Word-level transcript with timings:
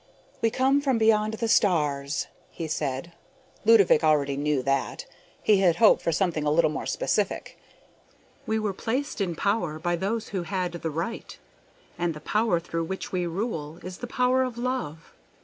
"We 0.41 0.49
come 0.49 0.81
from 0.81 0.97
beyond 0.97 1.35
the 1.35 1.47
stars," 1.47 2.25
he 2.49 2.67
said. 2.67 3.11
Ludovick 3.65 4.03
already 4.03 4.35
knew 4.35 4.63
that; 4.63 5.05
he 5.43 5.57
had 5.57 5.75
hoped 5.75 6.01
for 6.01 6.11
something 6.11 6.43
a 6.43 6.49
little 6.49 6.71
more 6.71 6.87
specific. 6.87 7.59
"We 8.47 8.57
were 8.57 8.73
placed 8.73 9.21
in 9.21 9.35
power 9.35 9.77
by 9.77 9.95
those 9.95 10.29
who 10.29 10.41
had 10.41 10.71
the 10.71 10.89
right. 10.89 11.37
And 11.99 12.15
the 12.15 12.19
power 12.19 12.59
through 12.59 12.85
which 12.85 13.11
we 13.11 13.27
rule 13.27 13.77
is 13.85 13.99
the 13.99 14.07
power 14.07 14.41
of 14.41 14.57
love! 14.57 15.13